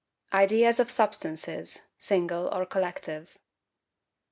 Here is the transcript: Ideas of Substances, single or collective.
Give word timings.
Ideas 0.33 0.79
of 0.79 0.89
Substances, 0.89 1.81
single 1.99 2.47
or 2.51 2.65
collective. 2.65 3.37